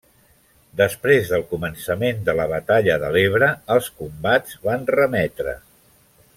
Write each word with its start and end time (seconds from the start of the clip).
Després 0.79 1.29
del 1.33 1.43
començament 1.51 2.25
de 2.29 2.35
la 2.39 2.47
batalla 2.53 2.97
de 3.05 3.13
l'Ebre 3.17 3.53
els 3.77 3.93
combats 4.01 4.59
van 4.69 4.91
remetre. 5.01 5.59